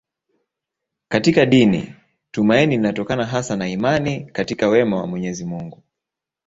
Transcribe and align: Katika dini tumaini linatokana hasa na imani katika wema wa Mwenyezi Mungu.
Katika 1.09 1.45
dini 1.45 1.93
tumaini 2.31 2.75
linatokana 2.75 3.25
hasa 3.25 3.55
na 3.55 3.67
imani 3.69 4.21
katika 4.25 4.67
wema 4.67 4.95
wa 5.01 5.07
Mwenyezi 5.07 5.45
Mungu. 5.45 5.83